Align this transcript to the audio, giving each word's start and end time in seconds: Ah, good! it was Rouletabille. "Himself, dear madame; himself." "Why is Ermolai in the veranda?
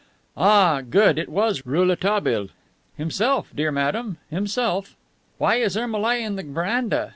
Ah, 0.35 0.81
good! 0.81 1.19
it 1.19 1.29
was 1.29 1.63
Rouletabille. 1.63 2.47
"Himself, 2.97 3.51
dear 3.55 3.71
madame; 3.71 4.17
himself." 4.31 4.95
"Why 5.37 5.57
is 5.57 5.77
Ermolai 5.77 6.23
in 6.23 6.37
the 6.37 6.43
veranda? 6.43 7.09